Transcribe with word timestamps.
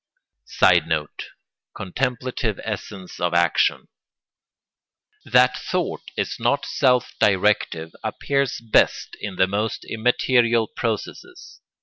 [Sidenote: 0.47 1.25
Contemplative 1.75 2.59
essence 2.63 3.19
of 3.19 3.35
action.] 3.35 3.87
That 5.25 5.55
thought 5.55 6.01
is 6.17 6.37
not 6.39 6.65
self 6.65 7.13
directive 7.19 7.91
appears 8.03 8.59
best 8.61 9.15
in 9.21 9.35
the 9.35 9.45
most 9.45 9.85
immaterial 9.85 10.65
processes. 10.65 11.59